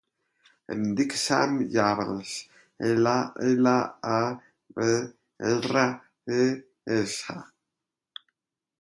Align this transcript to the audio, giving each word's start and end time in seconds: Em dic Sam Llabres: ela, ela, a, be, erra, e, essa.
Em 0.75 0.85
dic 0.99 1.11
Sam 1.23 1.53
Llabres: 1.75 2.31
ela, 2.93 3.13
ela, 3.51 3.75
a, 4.15 4.75
be, 4.81 4.91
erra, 5.55 5.87
e, 6.43 6.45
essa. 7.01 7.41